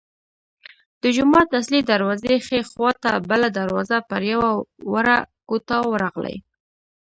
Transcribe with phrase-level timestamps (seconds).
[1.01, 4.49] د جومات اصلي دروازې ښي خوا ته بله دروازه پر یوه
[4.93, 5.17] وړه
[5.49, 6.37] کوټه ورغلې.